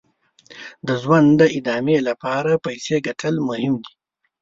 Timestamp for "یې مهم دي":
3.41-3.93